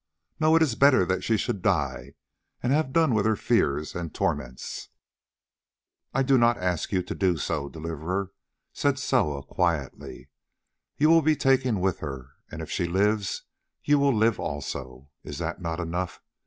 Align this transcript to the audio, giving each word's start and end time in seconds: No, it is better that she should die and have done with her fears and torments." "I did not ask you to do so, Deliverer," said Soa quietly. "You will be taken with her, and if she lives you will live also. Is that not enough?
No, 0.39 0.55
it 0.55 0.63
is 0.63 0.73
better 0.73 1.05
that 1.05 1.23
she 1.23 1.37
should 1.37 1.61
die 1.61 2.15
and 2.63 2.73
have 2.73 2.91
done 2.91 3.13
with 3.13 3.23
her 3.27 3.35
fears 3.35 3.93
and 3.93 4.11
torments." 4.11 4.89
"I 6.11 6.23
did 6.23 6.39
not 6.39 6.57
ask 6.57 6.91
you 6.91 7.03
to 7.03 7.13
do 7.13 7.37
so, 7.37 7.69
Deliverer," 7.69 8.31
said 8.73 8.97
Soa 8.97 9.43
quietly. 9.43 10.29
"You 10.97 11.09
will 11.09 11.21
be 11.21 11.35
taken 11.35 11.79
with 11.81 11.99
her, 11.99 12.31
and 12.49 12.63
if 12.63 12.71
she 12.71 12.87
lives 12.87 13.43
you 13.83 13.99
will 13.99 14.11
live 14.11 14.39
also. 14.39 15.11
Is 15.23 15.37
that 15.37 15.61
not 15.61 15.79
enough? 15.79 16.19